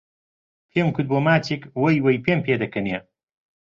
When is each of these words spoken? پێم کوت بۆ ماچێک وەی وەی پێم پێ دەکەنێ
پێم 0.71 0.87
کوت 0.95 1.05
بۆ 1.11 1.17
ماچێک 1.27 1.61
وەی 1.81 1.97
وەی 2.05 2.21
پێم 2.25 2.39
پێ 2.45 2.55
دەکەنێ 2.63 2.97